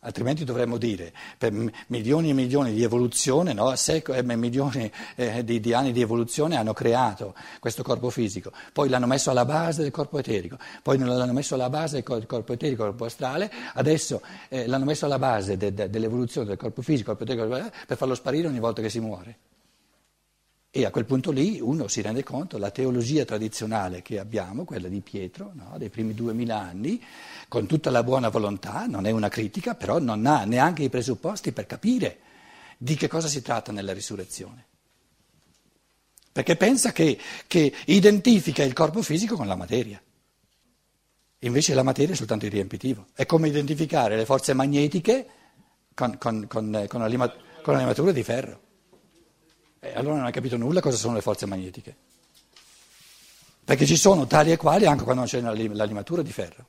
Altrimenti 0.00 0.44
dovremmo 0.44 0.76
dire, 0.76 1.12
per 1.36 1.52
milioni 1.88 2.30
e 2.30 2.32
milioni 2.32 2.72
di 2.72 2.84
evoluzione, 2.84 3.52
no? 3.52 3.74
Sec- 3.74 4.10
eh, 4.10 4.22
milioni 4.22 4.90
eh, 5.16 5.42
di, 5.42 5.58
di 5.58 5.72
anni 5.72 5.90
di 5.90 6.00
evoluzione 6.00 6.54
hanno 6.54 6.72
creato 6.72 7.34
questo 7.58 7.82
corpo 7.82 8.08
fisico, 8.08 8.52
poi 8.72 8.88
l'hanno 8.88 9.06
messo 9.08 9.30
alla 9.30 9.44
base 9.44 9.82
del 9.82 9.90
corpo 9.90 10.18
eterico, 10.20 10.56
poi 10.82 10.98
l'hanno 10.98 11.32
messo 11.32 11.54
alla 11.54 11.68
base 11.68 11.94
del 11.96 12.04
cor- 12.04 12.26
corpo 12.26 12.52
eterico, 12.52 12.82
del 12.82 12.90
corpo 12.92 13.06
astrale, 13.06 13.50
adesso 13.74 14.22
eh, 14.48 14.68
l'hanno 14.68 14.84
messo 14.84 15.04
alla 15.04 15.18
base 15.18 15.56
de- 15.56 15.74
de- 15.74 15.90
dell'evoluzione 15.90 16.46
del 16.46 16.56
corpo 16.56 16.80
fisico, 16.80 17.08
corpo 17.08 17.24
eterico, 17.24 17.46
corpo 17.48 17.60
astrale, 17.64 17.84
per 17.86 17.96
farlo 17.96 18.14
sparire 18.14 18.46
ogni 18.46 18.60
volta 18.60 18.80
che 18.80 18.90
si 18.90 19.00
muore. 19.00 19.36
E 20.70 20.84
a 20.84 20.90
quel 20.90 21.06
punto 21.06 21.30
lì 21.30 21.60
uno 21.60 21.88
si 21.88 22.02
rende 22.02 22.22
conto, 22.22 22.58
la 22.58 22.70
teologia 22.70 23.24
tradizionale 23.24 24.02
che 24.02 24.18
abbiamo, 24.18 24.64
quella 24.64 24.88
di 24.88 25.00
Pietro, 25.00 25.52
no, 25.54 25.78
dei 25.78 25.88
primi 25.88 26.12
duemila 26.12 26.58
anni, 26.58 27.02
con 27.48 27.66
tutta 27.66 27.90
la 27.90 28.02
buona 28.02 28.28
volontà, 28.28 28.86
non 28.86 29.06
è 29.06 29.10
una 29.10 29.28
critica, 29.28 29.74
però 29.74 29.98
non 29.98 30.26
ha 30.26 30.44
neanche 30.44 30.82
i 30.82 30.90
presupposti 30.90 31.52
per 31.52 31.66
capire 31.66 32.18
di 32.76 32.96
che 32.96 33.08
cosa 33.08 33.28
si 33.28 33.40
tratta 33.40 33.72
nella 33.72 33.94
risurrezione. 33.94 34.66
Perché 36.30 36.54
pensa 36.56 36.92
che, 36.92 37.18
che 37.46 37.72
identifica 37.86 38.62
il 38.62 38.74
corpo 38.74 39.00
fisico 39.00 39.36
con 39.36 39.46
la 39.46 39.56
materia. 39.56 40.00
Invece 41.40 41.72
la 41.72 41.82
materia 41.82 42.12
è 42.12 42.16
soltanto 42.16 42.44
il 42.44 42.52
riempitivo. 42.52 43.06
È 43.14 43.24
come 43.24 43.48
identificare 43.48 44.16
le 44.16 44.26
forze 44.26 44.52
magnetiche 44.52 45.26
con, 45.94 46.18
con, 46.18 46.46
con, 46.46 46.84
con 46.88 47.00
la 47.00 47.06
limatura 47.06 48.12
di 48.12 48.22
ferro. 48.22 48.66
E 49.92 49.98
allora 49.98 50.16
non 50.16 50.24
hai 50.24 50.32
capito 50.32 50.56
nulla 50.56 50.80
cosa 50.80 50.96
sono 50.96 51.14
le 51.14 51.20
forze 51.20 51.46
magnetiche. 51.46 51.94
Perché 53.64 53.86
ci 53.86 53.96
sono 53.96 54.26
tali 54.26 54.52
e 54.52 54.56
quali 54.56 54.86
anche 54.86 55.04
quando 55.04 55.22
non 55.22 55.30
c'è 55.30 55.40
la, 55.40 55.52
lim- 55.52 55.74
la 55.74 55.84
limatura 55.84 56.22
di 56.22 56.32
ferro. 56.32 56.66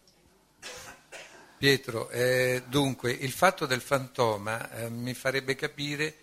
Pietro, 1.58 2.10
eh, 2.10 2.64
dunque 2.68 3.12
il 3.12 3.32
fatto 3.32 3.66
del 3.66 3.82
fantoma 3.82 4.72
eh, 4.72 4.90
mi 4.90 5.14
farebbe 5.14 5.56
capire 5.56 6.16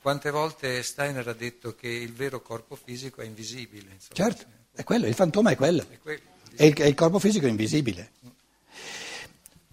quante 0.00 0.30
volte 0.30 0.82
Steiner 0.82 1.26
ha 1.26 1.32
detto 1.32 1.74
che 1.74 1.88
il 1.88 2.12
vero 2.12 2.40
corpo 2.40 2.76
fisico 2.76 3.20
è 3.20 3.24
invisibile. 3.24 3.92
insomma. 3.92 4.14
Certo, 4.14 4.44
è 4.72 4.84
quello, 4.84 5.06
il 5.06 5.14
fantoma 5.14 5.50
è 5.50 5.56
quello. 5.56 5.84
È 5.88 5.98
quello. 5.98 6.22
E 6.54 6.66
il, 6.66 6.80
e 6.80 6.88
il 6.88 6.94
corpo 6.94 7.18
fisico 7.18 7.46
è 7.46 7.48
invisibile. 7.48 8.12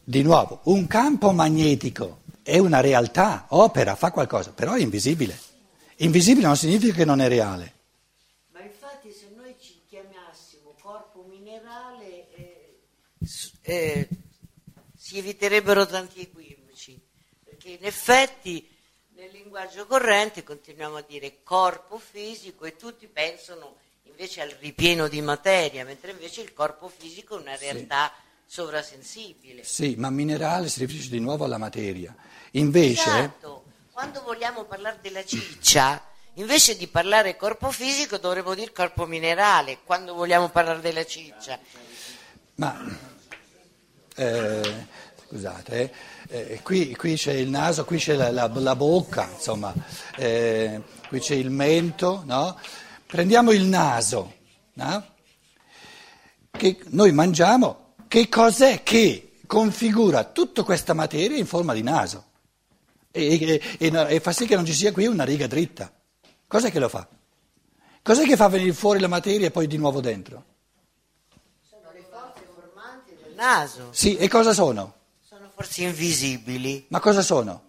Di 0.03 0.21
nuovo, 0.21 0.61
un 0.65 0.87
campo 0.87 1.31
magnetico 1.31 2.21
è 2.41 2.57
una 2.57 2.79
realtà, 2.79 3.45
opera, 3.49 3.95
fa 3.95 4.11
qualcosa, 4.11 4.51
però 4.51 4.73
è 4.73 4.81
invisibile. 4.81 5.44
Invisibile 5.97 6.47
non 6.47 6.57
significa 6.57 6.93
che 6.93 7.05
non 7.05 7.21
è 7.21 7.27
reale. 7.27 7.73
Ma 8.51 8.61
infatti 8.61 9.11
se 9.11 9.29
noi 9.33 9.55
ci 9.59 9.81
chiamassimo 9.87 10.75
corpo 10.81 11.25
minerale 11.29 12.29
eh, 12.35 12.79
eh, 13.61 14.09
si 14.97 15.17
eviterebbero 15.17 15.85
tanti 15.85 16.21
equivoci, 16.21 16.99
perché 17.43 17.69
in 17.69 17.85
effetti 17.85 18.67
nel 19.15 19.31
linguaggio 19.31 19.85
corrente 19.87 20.43
continuiamo 20.43 20.97
a 20.97 21.05
dire 21.07 21.41
corpo 21.43 21.97
fisico 21.97 22.65
e 22.65 22.75
tutti 22.75 23.07
pensano 23.07 23.77
invece 24.03 24.41
al 24.41 24.49
ripieno 24.59 25.07
di 25.07 25.21
materia, 25.21 25.85
mentre 25.85 26.11
invece 26.11 26.41
il 26.41 26.53
corpo 26.53 26.89
fisico 26.89 27.37
è 27.37 27.41
una 27.41 27.55
realtà 27.55 28.11
sovrasensibile. 28.45 29.63
Sì, 29.63 29.95
ma 29.97 30.09
minerale 30.09 30.67
si 30.67 30.79
riferisce 30.79 31.09
di 31.09 31.19
nuovo 31.19 31.45
alla 31.45 31.57
materia. 31.57 32.15
Invece, 32.51 33.09
Esatto, 33.09 33.54
quando 33.95 34.23
vogliamo 34.23 34.65
parlare 34.65 34.97
della 35.01 35.23
ciccia, 35.23 36.03
invece 36.33 36.75
di 36.75 36.85
parlare 36.85 37.37
corpo 37.37 37.71
fisico 37.71 38.17
dovremmo 38.17 38.53
dire 38.53 38.73
corpo 38.73 39.05
minerale, 39.05 39.77
quando 39.85 40.13
vogliamo 40.13 40.49
parlare 40.49 40.81
della 40.81 41.05
ciccia. 41.05 41.57
ma 42.55 42.77
eh, 44.17 44.87
scusate, 45.25 45.93
eh, 46.27 46.47
eh, 46.49 46.61
qui, 46.61 46.93
qui, 46.93 47.15
c'è 47.15 47.31
il 47.31 47.49
naso, 47.49 47.85
qui 47.85 47.97
c'è 47.97 48.15
la, 48.15 48.31
la, 48.31 48.51
la 48.53 48.75
bocca, 48.75 49.29
insomma, 49.33 49.73
eh, 50.17 50.81
qui 51.07 51.21
c'è 51.21 51.35
il 51.35 51.49
mento, 51.49 52.23
no? 52.25 52.59
Prendiamo 53.05 53.53
il 53.53 53.63
naso, 53.63 54.33
no? 54.73 55.05
che 56.51 56.79
noi 56.87 57.13
mangiamo, 57.13 57.93
che 58.09 58.27
cos'è 58.27 58.83
che 58.83 59.37
configura 59.47 60.25
tutta 60.25 60.63
questa 60.63 60.93
materia 60.93 61.37
in 61.37 61.45
forma 61.45 61.71
di 61.71 61.81
naso 61.81 62.33
e, 63.15 63.61
e, 63.79 63.87
e, 63.87 64.05
e 64.15 64.19
fa 64.19 64.31
sì 64.31 64.45
che 64.45 64.55
non 64.55 64.65
ci 64.65 64.73
sia 64.73 64.91
qui 64.91 65.07
una 65.07 65.23
riga 65.23 65.47
dritta? 65.47 65.91
Cos'è 66.47 66.69
che 66.71 66.79
lo 66.79 66.89
fa? 66.89 67.07
Cos'è 68.01 68.25
che 68.25 68.35
fa 68.35 68.47
venire 68.49 68.73
fuori 68.73 68.99
la 68.99 69.07
materia 69.07 69.47
e 69.47 69.51
poi 69.51 69.65
di 69.67 69.77
nuovo 69.77 69.99
dentro? 70.01 70.43
Sono 71.67 71.89
le 71.93 72.05
forze 72.09 72.41
formanti 72.53 73.15
del 73.23 73.33
naso. 73.35 73.87
Sì, 73.91 74.15
e 74.17 74.27
cosa 74.27 74.53
sono? 74.53 74.93
Sono 75.27 75.49
forse 75.55 75.83
invisibili. 75.83 76.85
Ma 76.89 76.99
cosa 76.99 77.21
sono? 77.21 77.63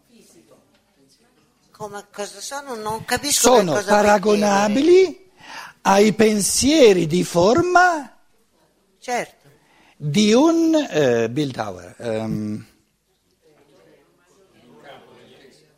Come 1.70 2.04
cosa 2.10 2.40
sono? 2.40 2.74
Non 2.74 3.04
capisco 3.04 3.54
Sono 3.54 3.72
cosa 3.72 3.90
paragonabili 3.90 5.30
ai 5.82 6.12
pensieri 6.14 7.06
di 7.06 7.22
forma 7.22 8.16
Certo. 8.98 9.48
di 9.96 10.32
un 10.32 10.74
eh, 10.74 11.28
Bildhauer. 11.30 11.94
ehm, 11.98 12.66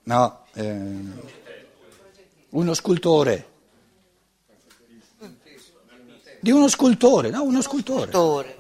no, 0.08 0.44
ehm, 0.54 1.20
uno 2.50 2.74
scultore. 2.74 3.46
Di 6.40 6.50
uno 6.50 6.68
scultore, 6.68 7.28
no, 7.28 7.42
uno 7.42 7.60
scultore. 7.60 8.56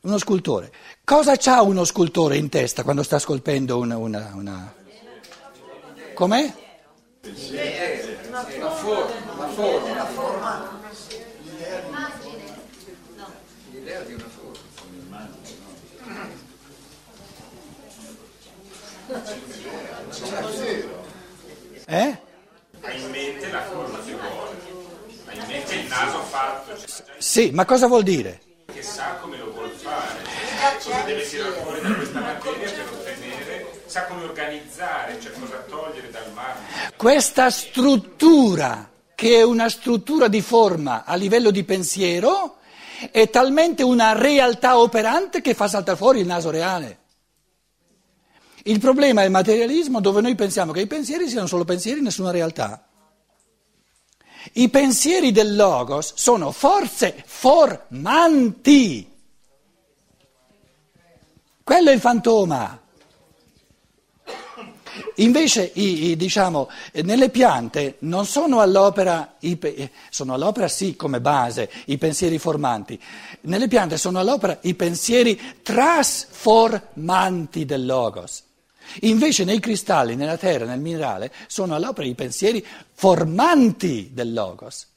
Uno 0.00 0.16
scultore. 0.16 0.72
Cosa 1.04 1.36
c'ha 1.36 1.60
uno 1.60 1.84
scultore 1.84 2.38
in 2.38 2.48
testa 2.48 2.82
quando 2.84 3.02
sta 3.02 3.18
scolpendo 3.18 3.78
una... 3.78 3.98
una, 3.98 4.30
una... 4.34 4.74
Com'è? 6.14 6.54
Eh? 21.86 22.18
Ha 22.82 22.92
in 22.92 23.10
mente 23.10 23.50
la 23.50 23.62
forma 23.62 23.98
che 24.04 24.14
vuole, 24.14 24.56
ha 25.26 25.32
in 25.32 25.44
mente 25.46 25.74
il 25.74 25.86
naso 25.88 26.22
fatto, 26.22 26.76
cioè, 26.78 27.04
Sì, 27.18 27.50
ma 27.52 27.64
cosa 27.64 27.86
vuol 27.86 28.02
dire? 28.02 28.48
che 28.72 28.82
sa 28.82 29.16
come 29.20 29.36
lo 29.36 29.52
vuol 29.52 29.70
fare, 29.70 30.22
cosa 30.82 31.02
deve 31.02 31.28
tirare 31.28 31.50
fuori 31.52 31.80
da 31.80 31.94
questa 31.94 32.20
materia 32.20 32.70
per 32.70 32.88
ottenere, 32.92 33.82
sa 33.86 34.04
come 34.04 34.24
organizzare, 34.24 35.20
cioè 35.20 35.32
cosa 35.32 35.64
togliere 35.68 36.10
dal 36.10 36.32
marmo. 36.32 36.62
Questa 36.96 37.50
struttura, 37.50 38.88
che 39.14 39.38
è 39.38 39.42
una 39.42 39.68
struttura 39.68 40.28
di 40.28 40.40
forma 40.40 41.04
a 41.04 41.14
livello 41.14 41.50
di 41.50 41.64
pensiero, 41.64 42.56
è 43.10 43.28
talmente 43.28 43.82
una 43.82 44.12
realtà 44.12 44.78
operante 44.78 45.40
che 45.40 45.54
fa 45.54 45.68
saltare 45.68 45.96
fuori 45.96 46.20
il 46.20 46.26
naso 46.26 46.50
reale. 46.50 46.99
Il 48.64 48.78
problema 48.78 49.22
è 49.22 49.24
il 49.24 49.30
materialismo 49.30 50.00
dove 50.00 50.20
noi 50.20 50.34
pensiamo 50.34 50.72
che 50.72 50.80
i 50.80 50.86
pensieri 50.86 51.28
siano 51.28 51.46
solo 51.46 51.64
pensieri, 51.64 52.00
nessuna 52.00 52.30
realtà. 52.30 52.84
I 54.52 54.68
pensieri 54.68 55.32
del 55.32 55.54
Logos 55.54 56.14
sono 56.14 56.50
forze 56.50 57.22
formanti. 57.26 59.08
Quello 61.62 61.90
è 61.90 61.92
il 61.92 62.00
fantoma. 62.00 62.80
Invece, 65.16 65.70
i, 65.74 66.10
i, 66.10 66.16
diciamo, 66.16 66.68
nelle 67.04 67.30
piante 67.30 67.96
non 68.00 68.26
sono 68.26 68.60
all'opera, 68.60 69.36
i, 69.40 69.58
sono 70.08 70.34
all'opera 70.34 70.68
sì 70.68 70.96
come 70.96 71.20
base 71.20 71.70
i 71.86 71.98
pensieri 71.98 72.38
formanti, 72.38 73.00
nelle 73.42 73.68
piante 73.68 73.98
sono 73.98 74.18
all'opera 74.18 74.58
i 74.62 74.74
pensieri 74.74 75.40
trasformanti 75.62 77.64
del 77.64 77.86
Logos. 77.86 78.48
Invece 79.00 79.44
nei 79.44 79.60
cristalli, 79.60 80.16
nella 80.16 80.36
terra, 80.36 80.64
nel 80.64 80.80
minerale, 80.80 81.32
sono 81.46 81.74
all'opera 81.74 82.06
i 82.06 82.14
pensieri 82.14 82.64
formanti 82.92 84.10
del 84.12 84.32
Logos. 84.32 84.88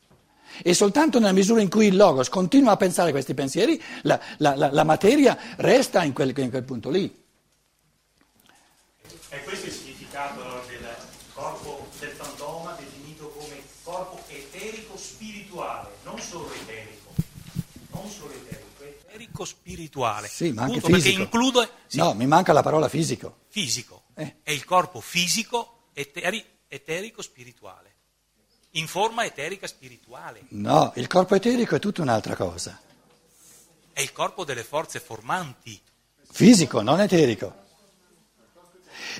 E 0.61 0.73
soltanto 0.73 1.19
nella 1.19 1.31
misura 1.31 1.61
in 1.61 1.69
cui 1.69 1.87
il 1.87 1.95
Logos 1.95 2.29
continua 2.29 2.73
a 2.73 2.77
pensare 2.77 3.11
questi 3.11 3.33
pensieri, 3.33 3.81
la, 4.03 4.19
la, 4.37 4.55
la, 4.55 4.71
la 4.71 4.83
materia 4.83 5.37
resta 5.57 6.03
in 6.03 6.13
quel, 6.13 6.37
in 6.37 6.49
quel 6.49 6.63
punto 6.63 6.89
lì. 6.89 7.23
E 9.29 9.43
questo 9.43 9.65
è 9.65 9.69
il 9.69 9.75
significato 9.75 10.41
allora, 10.41 10.61
del 10.67 10.85
corpo 11.33 11.87
del 11.99 12.11
fantoma 12.11 12.77
definito 12.77 13.29
come 13.29 13.61
corpo 13.81 14.21
eterico 14.27 14.95
spirituale, 14.95 15.89
non 16.03 16.19
solo 16.19 16.51
eterico, 16.53 17.13
non 17.91 18.07
solo 18.07 18.31
Eterico 19.33 19.45
spirituale. 19.45 20.27
Sì, 20.27 20.51
ma 20.51 20.61
anche 20.63 20.79
Punto, 20.79 20.95
fisico. 20.95 21.17
Perché 21.17 21.37
include 21.37 21.69
sì, 21.87 21.97
No, 21.97 22.13
mi 22.13 22.27
manca 22.27 22.53
la 22.53 22.61
parola 22.61 22.87
fisico. 22.87 23.37
fisico. 23.49 24.03
Eh. 24.15 24.35
È 24.43 24.51
il 24.51 24.63
corpo 24.63 25.01
fisico 25.01 25.87
eteri- 25.93 26.45
eterico 26.67 27.21
spirituale. 27.23 27.91
In 28.71 28.87
forma 28.87 29.23
eterica 29.25 29.65
spirituale. 29.67 30.43
No, 30.49 30.91
il 30.95 31.07
corpo 31.07 31.33
eterico 31.35 31.75
è 31.75 31.79
tutta 31.79 32.01
un'altra 32.03 32.35
cosa. 32.35 32.79
È 33.91 34.01
il 34.01 34.11
corpo 34.11 34.43
delle 34.45 34.63
forze 34.63 34.99
formanti. 34.99 35.79
Fisico, 36.31 36.81
non 36.81 36.99
eterico. 37.01 37.61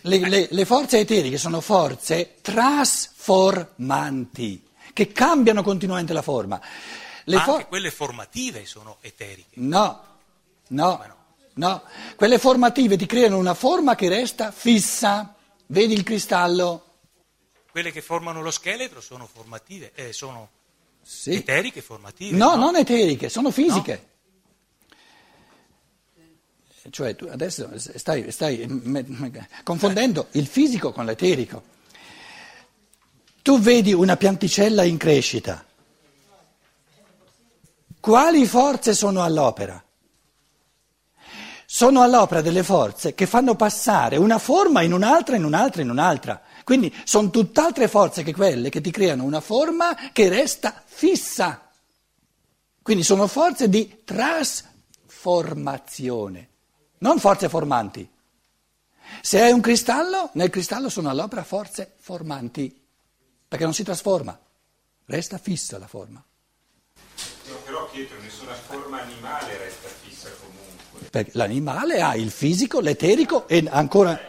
Le, 0.04 0.20
le- 0.30 0.48
le 0.50 0.66
forze 0.66 1.00
eteriche 1.00 1.38
sono 1.38 1.60
forze 1.62 2.36
trasformanti, 2.42 4.64
che 4.94 5.12
cambiano 5.12 5.62
continuamente 5.64 6.14
la 6.14 6.22
forma. 6.22 6.62
Le 7.26 7.36
Ma 7.38 7.44
for- 7.44 7.54
anche 7.56 7.68
quelle 7.68 7.92
formative 7.92 8.66
sono 8.66 8.98
eteriche. 9.02 9.52
No, 9.60 10.04
no, 10.70 10.98
no? 11.06 11.16
no. 11.54 11.84
Quelle 12.16 12.38
formative 12.38 12.98
ti 12.98 13.06
creano 13.06 13.38
una 13.38 13.54
forma 13.54 13.96
che 13.96 14.10
resta 14.10 14.52
fissa. 14.52 15.36
Vedi 15.68 15.94
il 15.94 16.04
cristallo? 16.04 16.86
Quelle 17.72 17.92
che 17.92 18.02
formano 18.02 18.42
lo 18.42 18.52
scheletro 18.52 19.02
sono 19.02 19.28
formative, 19.32 19.92
eh, 19.96 20.14
sono 20.14 20.50
Sì. 21.02 21.34
eteriche 21.34 21.82
formative. 21.82 22.36
No, 22.38 22.56
non 22.56 22.76
eteriche, 22.76 23.30
sono 23.30 23.50
fisiche. 23.52 24.10
Cioè 26.90 27.16
tu 27.16 27.28
adesso 27.32 27.70
stai, 27.78 28.30
stai 28.32 28.66
me- 28.68 29.06
me- 29.08 29.48
confondendo 29.64 30.28
il 30.32 30.46
fisico 30.48 30.92
con 30.92 31.06
l'eterico. 31.06 31.64
Tu 33.42 33.58
vedi 33.60 33.94
una 33.94 34.18
pianticella 34.18 34.84
in 34.84 34.98
crescita. 34.98 35.66
Quali 38.04 38.46
forze 38.46 38.94
sono 38.94 39.24
all'opera? 39.24 39.82
Sono 41.66 42.02
all'opera 42.02 42.42
delle 42.42 42.62
forze 42.62 43.14
che 43.14 43.26
fanno 43.26 43.56
passare 43.56 44.18
una 44.18 44.40
forma 44.40 44.82
in 44.82 44.92
un'altra, 44.92 45.38
in 45.38 45.46
un'altra, 45.46 45.82
in 45.82 45.90
un'altra. 45.90 46.42
Quindi 46.66 46.94
sono 47.06 47.30
tutt'altre 47.30 47.88
forze 47.88 48.24
che 48.24 48.34
quelle 48.34 48.68
che 48.68 48.82
ti 48.82 48.92
creano 48.92 49.24
una 49.24 49.40
forma 49.40 49.96
che 50.12 50.28
resta 50.28 50.84
fissa. 50.84 51.70
Quindi 52.82 53.04
sono 53.04 53.26
forze 53.28 53.70
di 53.70 54.02
trasformazione, 54.04 56.50
non 56.98 57.20
forze 57.20 57.48
formanti. 57.48 58.06
Se 59.22 59.42
hai 59.42 59.54
un 59.54 59.62
cristallo, 59.62 60.30
nel 60.34 60.50
cristallo 60.50 60.90
sono 60.90 61.10
all'opera 61.10 61.46
forze 61.46 61.94
formanti, 62.00 62.86
perché 63.48 63.64
non 63.64 63.74
si 63.74 63.84
trasforma, 63.84 64.38
resta 65.06 65.38
fissa 65.38 65.78
la 65.78 65.88
forma. 65.88 66.22
Pietro, 67.94 68.18
nessuna 68.24 68.54
forma 68.54 69.04
animale 69.04 69.56
resta 69.56 69.88
fissa 70.02 70.28
comunque. 70.42 71.08
Perché 71.12 71.30
l'animale 71.36 72.02
ha 72.02 72.16
il 72.16 72.32
fisico, 72.32 72.80
l'eterico 72.80 73.48
e 73.48 73.64
ancora... 73.70 74.20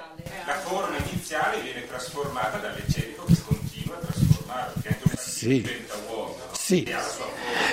La 0.44 0.58
forma 0.58 0.98
iniziale 0.98 1.62
viene 1.62 1.86
trasformata 1.86 2.58
dall'ecerico 2.58 3.24
che 3.24 3.36
continua 3.46 3.94
a 3.94 4.00
anche 4.00 4.18
un 4.18 4.44
bambino 4.46 5.16
Sì. 5.16 5.48
diventa 5.62 5.94
uomo, 6.10 6.36
no? 6.38 6.48
Sì. 6.52 6.94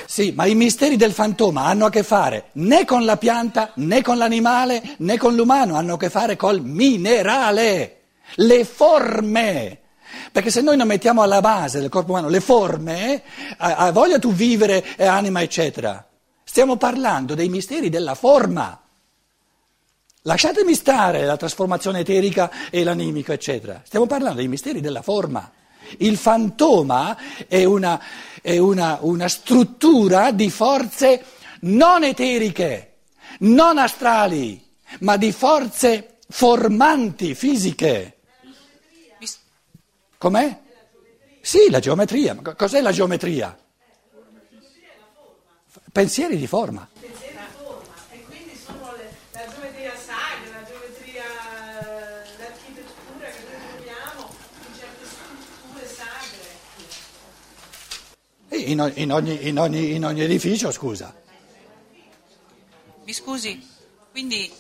Sì, 0.06 0.32
ma 0.34 0.46
i 0.46 0.56
misteri 0.56 0.96
del 0.96 1.12
fantoma 1.12 1.66
hanno 1.66 1.88
a 1.88 1.90
che 1.90 2.04
fare 2.04 2.46
né 2.54 2.86
con 2.86 3.04
la 3.04 3.18
pianta, 3.18 3.74
né 3.76 4.02
con 4.02 4.18
l'animale, 4.18 4.96
né 5.00 5.18
con 5.18 5.36
l'umano, 5.36 5.76
hanno 5.76 5.96
a 5.96 5.98
che 5.98 6.10
fare 6.10 6.38
col 6.38 6.62
minerale, 6.64 7.98
le 8.36 8.64
forme. 8.64 9.80
Perché 10.32 10.50
se 10.50 10.62
noi 10.62 10.78
non 10.78 10.88
mettiamo 10.88 11.22
alla 11.22 11.42
base 11.42 11.80
del 11.80 11.90
corpo 11.90 12.12
umano 12.12 12.30
le 12.30 12.40
forme, 12.40 13.22
ha, 13.58 13.92
voglia 13.92 14.18
tu 14.18 14.32
vivere 14.32 14.96
e 14.96 15.06
anima, 15.06 15.42
eccetera. 15.42 16.08
Stiamo 16.44 16.78
parlando 16.78 17.36
dei 17.36 17.50
misteri 17.50 17.90
della 17.90 18.16
forma. 18.16 18.80
Lasciatemi 20.24 20.74
stare 20.74 21.26
la 21.26 21.36
trasformazione 21.36 22.00
eterica 22.00 22.70
e 22.70 22.84
l'animico, 22.84 23.34
eccetera. 23.34 23.82
Stiamo 23.84 24.06
parlando 24.06 24.38
dei 24.38 24.48
misteri 24.48 24.80
della 24.80 25.02
forma. 25.02 25.52
Il 25.98 26.16
fantoma 26.16 27.18
è 27.48 27.64
una, 27.66 28.00
è 28.42 28.58
una, 28.58 29.00
una 29.02 29.28
struttura 29.28 30.32
di 30.32 30.50
forze 30.50 31.24
non 31.62 32.04
eteriche, 32.04 32.94
non 33.40 33.78
astrali, 33.78 34.64
ma 35.00 35.18
di 35.18 35.32
forze 35.32 36.20
formanti 36.30 37.36
fisiche. 37.36 38.18
Com'è? 40.22 40.62
Sì, 41.42 41.68
la 41.72 41.80
geometria. 41.80 42.36
Ma 42.36 42.44
co- 42.44 42.54
cos'è 42.56 42.80
la 42.80 42.92
geometria? 42.92 43.58
Pensieri 45.92 46.38
di 46.38 46.46
forma. 46.46 46.88
pensieri 46.94 47.34
di 47.36 47.54
forma 47.58 47.94
e 48.12 48.24
quindi 48.26 48.56
sono 48.56 48.96
le- 48.96 49.12
la 49.32 49.46
geometria 49.52 49.94
sacra, 49.98 50.60
la 50.62 50.68
geometria, 50.68 51.24
l'architettura 52.38 53.26
che 53.30 53.44
noi 53.50 53.62
troviamo 53.74 54.30
in 54.68 54.74
certe 54.78 55.06
strutture 55.06 55.88
sacre. 55.88 56.50
E 58.50 58.58
In, 58.58 58.80
ogni, 58.80 59.48
in 59.48 59.58
ogni- 59.58 59.96
in 59.96 60.06
ogni 60.06 60.22
edificio, 60.22 60.70
scusa. 60.72 61.20
Mi 63.04 63.14
scusi, 63.14 63.68
quindi 64.12 64.54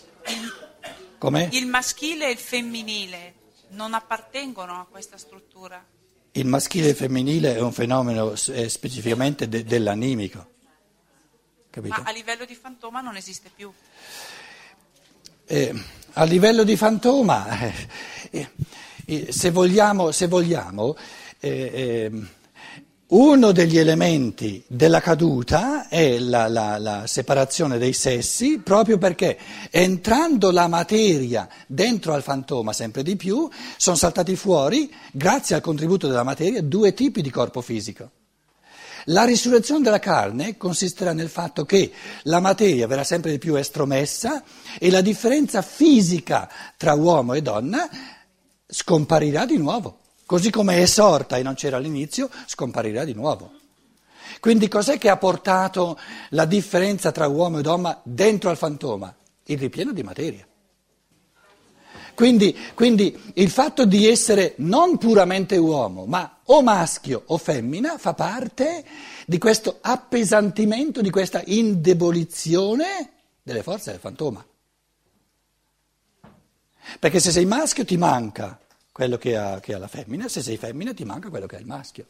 Com'è? 1.19 1.49
il 1.51 1.67
maschile 1.67 2.27
e 2.27 2.31
il 2.31 2.37
femminile 2.39 3.33
non 3.71 3.93
appartengono 3.93 4.79
a 4.79 4.87
questa 4.89 5.17
struttura? 5.17 5.83
Il 6.33 6.45
maschile 6.45 6.87
e 6.87 6.89
il 6.91 6.95
femminile 6.95 7.55
è 7.55 7.59
un 7.59 7.73
fenomeno 7.73 8.33
eh, 8.33 8.69
specificamente 8.69 9.49
de- 9.49 9.63
dell'animico. 9.63 10.49
Capito? 11.69 11.95
Ma 12.01 12.07
a 12.07 12.11
livello 12.11 12.45
di 12.45 12.55
fantoma 12.55 13.01
non 13.01 13.15
esiste 13.15 13.49
più. 13.53 13.71
Eh, 15.45 15.83
a 16.13 16.23
livello 16.23 16.63
di 16.63 16.75
fantoma, 16.77 17.59
eh, 17.59 17.87
eh, 18.31 18.49
eh, 19.05 19.31
se 19.31 19.51
vogliamo, 19.51 20.11
se 20.11 20.27
vogliamo 20.27 20.95
eh, 21.39 22.09
ehm, 22.09 22.29
uno 23.11 23.51
degli 23.51 23.77
elementi 23.77 24.63
della 24.67 25.01
caduta 25.01 25.89
è 25.89 26.17
la, 26.17 26.47
la- 26.47 26.77
la 26.77 27.07
separazione 27.07 27.77
dei 27.77 27.91
sessi, 27.91 28.59
proprio 28.59 28.97
perché 28.97 29.37
entrando 29.69 30.49
la 30.51 30.67
materia 30.67 31.47
dentro 31.67 32.13
al 32.13 32.23
fantoma 32.23 32.71
sempre 32.71 33.03
di 33.03 33.17
più, 33.17 33.49
sono 33.75 33.97
saltati 33.97 34.37
fuori, 34.37 34.89
grazie 35.11 35.55
al 35.55 35.61
contributo 35.61 36.07
della 36.07 36.23
materia, 36.23 36.61
due 36.61 36.93
tipi 36.93 37.21
di 37.21 37.29
corpo 37.29 37.59
fisico. 37.59 38.11
La 39.05 39.25
risurrezione 39.25 39.81
della 39.81 39.99
carne 39.99 40.55
consisterà 40.55 41.11
nel 41.11 41.29
fatto 41.29 41.65
che 41.65 41.91
la 42.23 42.39
materia 42.39 42.87
verrà 42.87 43.03
sempre 43.03 43.31
di 43.31 43.39
più 43.39 43.55
estromessa 43.55 44.41
e 44.79 44.89
la 44.89 45.01
differenza 45.01 45.61
fisica 45.61 46.49
tra 46.77 46.93
uomo 46.93 47.33
e 47.33 47.41
donna 47.41 47.89
scomparirà 48.67 49.45
di 49.45 49.57
nuovo. 49.57 50.00
Così 50.31 50.49
come 50.49 50.81
è 50.81 50.85
sorta 50.85 51.35
e 51.35 51.43
non 51.43 51.55
c'era 51.55 51.75
all'inizio, 51.75 52.29
scomparirà 52.45 53.03
di 53.03 53.11
nuovo. 53.11 53.51
Quindi 54.39 54.69
cos'è 54.69 54.97
che 54.97 55.09
ha 55.09 55.17
portato 55.17 55.99
la 56.29 56.45
differenza 56.45 57.11
tra 57.11 57.27
uomo 57.27 57.59
e 57.59 57.61
donna 57.61 57.99
dentro 58.01 58.49
al 58.49 58.55
fantoma? 58.55 59.13
Il 59.47 59.57
ripieno 59.57 59.91
di 59.91 60.03
materia. 60.03 60.47
Quindi, 62.13 62.57
quindi 62.73 63.33
il 63.33 63.49
fatto 63.49 63.83
di 63.83 64.07
essere 64.07 64.53
non 64.59 64.97
puramente 64.97 65.57
uomo, 65.57 66.05
ma 66.05 66.37
o 66.45 66.61
maschio 66.61 67.23
o 67.25 67.37
femmina 67.37 67.97
fa 67.97 68.13
parte 68.13 68.85
di 69.25 69.37
questo 69.37 69.79
appesantimento, 69.81 71.01
di 71.01 71.09
questa 71.09 71.41
indebolizione 71.45 73.11
delle 73.43 73.63
forze 73.63 73.91
del 73.91 73.99
fantoma. 73.99 74.45
Perché 76.99 77.19
se 77.19 77.31
sei 77.31 77.43
maschio 77.43 77.83
ti 77.83 77.97
manca 77.97 78.60
quello 78.91 79.17
che 79.17 79.37
ha, 79.37 79.59
che 79.59 79.73
ha 79.73 79.77
la 79.77 79.87
femmina, 79.87 80.27
se 80.27 80.41
sei 80.41 80.57
femmina 80.57 80.93
ti 80.93 81.05
manca 81.05 81.29
quello 81.29 81.45
che 81.45 81.55
ha 81.55 81.59
il 81.59 81.65
maschio. 81.65 82.05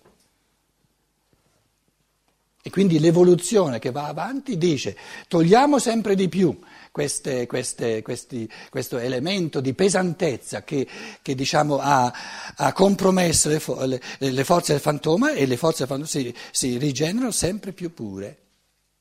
E 2.63 2.69
quindi 2.69 2.99
l'evoluzione 2.99 3.79
che 3.79 3.89
va 3.89 4.05
avanti 4.05 4.55
dice 4.55 4.95
togliamo 5.27 5.79
sempre 5.79 6.13
di 6.13 6.29
più 6.29 6.59
queste- 6.91 7.47
queste- 7.47 8.03
questi- 8.03 8.47
questo 8.69 8.99
elemento 8.99 9.61
di 9.61 9.73
pesantezza 9.73 10.63
che, 10.63 10.87
che, 11.23 11.33
diciamo, 11.33 11.79
ha, 11.79 12.13
ha 12.55 12.73
compromesso 12.73 13.49
le, 13.49 13.59
fo- 13.59 13.83
le- 13.85 13.99
le 14.19 14.43
forze 14.43 14.73
del 14.73 14.81
fantoma 14.81 15.33
e 15.33 15.47
le 15.47 15.57
forze 15.57 15.79
del 15.79 15.87
fantoma 15.87 16.07
si, 16.07 16.35
si 16.51 16.77
rigenerano 16.77 17.31
sempre 17.31 17.71
più 17.71 17.95
pure. 17.95 18.37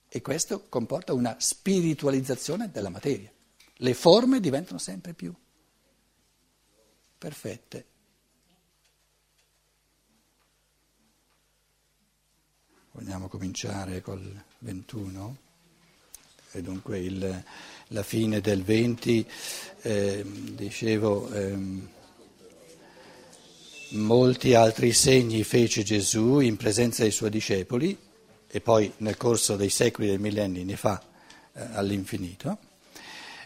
E 0.09 0.23
questo 0.23 0.65
comporta 0.71 1.13
una 1.13 1.37
spiritualizzazione 1.39 2.71
della 2.73 2.89
materia. 2.89 3.31
Le 3.77 3.95
forme 3.95 4.41
diventano 4.41 4.79
sempre 4.79 5.13
più 5.13 5.35
perfette. 7.21 7.85
Vogliamo 12.93 13.29
cominciare 13.29 14.01
col 14.01 14.43
21? 14.61 15.37
E 16.53 16.63
dunque 16.63 16.99
il- 16.99 17.45
la 17.89 18.03
fine 18.03 18.41
del 18.41 18.63
20, 18.65 19.25
eh, 19.83 20.25
dicevo, 20.25 21.31
ehm, 21.31 21.89
molti 23.91 24.55
altri 24.55 24.93
segni 24.95 25.45
fece 25.45 25.83
Gesù 25.83 26.39
in 26.41 26.57
presenza 26.57 27.03
dei 27.03 27.11
suoi 27.13 27.29
discepoli 27.31 27.97
e 28.49 28.61
poi 28.63 28.91
nel 28.99 29.19
corso 29.19 29.57
dei 29.57 29.69
secoli 29.69 30.07
e 30.07 30.11
dei 30.13 30.19
millenni 30.19 30.65
ne 30.65 30.77
fa 30.77 31.01
eh, 31.53 31.61
all'infinito, 31.73 32.59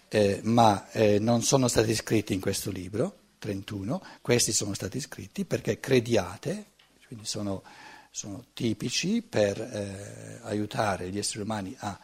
eh, 0.08 0.40
ma 0.44 0.90
eh, 0.92 1.18
non 1.18 1.42
sono 1.42 1.66
stati 1.66 1.92
scritti 1.94 2.34
in 2.34 2.40
questo 2.40 2.70
libro, 2.70 3.22
31, 3.44 4.02
questi 4.22 4.52
sono 4.52 4.72
stati 4.72 5.00
scritti 5.00 5.44
perché 5.44 5.78
crediate, 5.78 6.72
quindi 7.06 7.26
sono, 7.26 7.62
sono 8.10 8.46
tipici 8.54 9.20
per 9.20 9.60
eh, 9.60 10.38
aiutare 10.44 11.10
gli 11.10 11.18
esseri 11.18 11.42
umani 11.42 11.76
a 11.80 12.00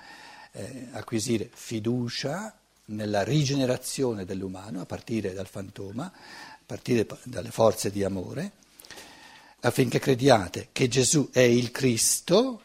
eh, 0.53 0.88
acquisire 0.92 1.48
fiducia 1.50 2.55
nella 2.87 3.22
rigenerazione 3.22 4.26
dell'umano 4.26 4.83
a 4.83 4.85
partire 4.85 5.33
dal 5.33 5.46
fantoma, 5.46 6.05
a 6.05 6.59
partire 6.66 7.07
pa- 7.07 7.18
dalle 7.22 7.50
forze 7.50 7.90
di 7.90 8.05
amore, 8.05 8.53
affinché 9.61 9.98
crediate 9.98 10.68
che 10.72 10.88
Gesù 10.88 11.31
è 11.33 11.40
il 11.40 11.70
Cristo, 11.70 12.62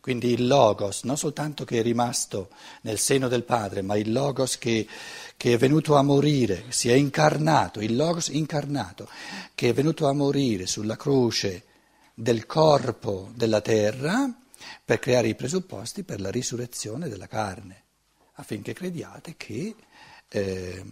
quindi 0.00 0.32
il 0.32 0.46
Logos, 0.46 1.02
non 1.04 1.16
soltanto 1.16 1.64
che 1.64 1.78
è 1.78 1.82
rimasto 1.82 2.48
nel 2.82 2.98
seno 2.98 3.28
del 3.28 3.44
Padre, 3.44 3.82
ma 3.82 3.96
il 3.96 4.12
Logos 4.12 4.56
che, 4.58 4.86
che 5.36 5.52
è 5.52 5.58
venuto 5.58 5.96
a 5.96 6.02
morire, 6.02 6.64
si 6.68 6.88
è 6.88 6.94
incarnato, 6.94 7.80
il 7.80 7.94
Logos 7.94 8.28
incarnato, 8.28 9.08
che 9.54 9.68
è 9.68 9.72
venuto 9.74 10.06
a 10.06 10.12
morire 10.12 10.66
sulla 10.66 10.96
croce 10.96 11.64
del 12.14 12.46
corpo 12.46 13.30
della 13.34 13.60
terra 13.60 14.32
per 14.84 14.98
creare 14.98 15.28
i 15.28 15.34
presupposti 15.34 16.02
per 16.02 16.20
la 16.20 16.30
risurrezione 16.30 17.08
della 17.08 17.26
carne, 17.26 17.84
affinché 18.34 18.72
crediate 18.72 19.34
che 19.36 19.74
eh, 20.28 20.84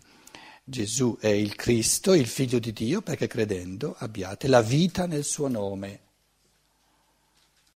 Gesù 0.64 1.16
è 1.18 1.28
il 1.28 1.54
Cristo, 1.54 2.12
il 2.12 2.26
Figlio 2.26 2.58
di 2.58 2.72
Dio, 2.72 3.00
perché 3.00 3.26
credendo 3.26 3.94
abbiate 3.98 4.48
la 4.48 4.60
vita 4.60 5.06
nel 5.06 5.24
suo 5.24 5.48
nome. 5.48 6.00